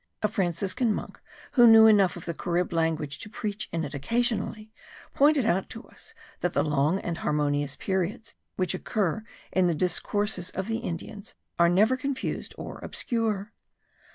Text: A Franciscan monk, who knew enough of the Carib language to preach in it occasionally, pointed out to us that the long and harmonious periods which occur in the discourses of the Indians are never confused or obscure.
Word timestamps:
A 0.23 0.27
Franciscan 0.27 0.95
monk, 0.95 1.21
who 1.51 1.67
knew 1.67 1.85
enough 1.85 2.17
of 2.17 2.25
the 2.25 2.33
Carib 2.33 2.73
language 2.73 3.19
to 3.19 3.29
preach 3.29 3.69
in 3.71 3.83
it 3.85 3.93
occasionally, 3.93 4.71
pointed 5.13 5.45
out 5.45 5.69
to 5.69 5.83
us 5.83 6.15
that 6.39 6.53
the 6.53 6.63
long 6.63 6.99
and 7.01 7.19
harmonious 7.19 7.75
periods 7.75 8.33
which 8.55 8.73
occur 8.73 9.23
in 9.51 9.67
the 9.67 9.75
discourses 9.75 10.49
of 10.55 10.67
the 10.67 10.77
Indians 10.79 11.35
are 11.59 11.69
never 11.69 11.95
confused 11.97 12.55
or 12.57 12.79
obscure. 12.81 13.53